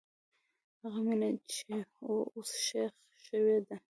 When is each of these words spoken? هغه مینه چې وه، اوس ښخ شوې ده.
هغه 0.81 0.99
مینه 1.05 1.29
چې 1.51 1.71
وه، 2.05 2.17
اوس 2.35 2.51
ښخ 2.65 2.93
شوې 3.25 3.57
ده. 3.67 3.75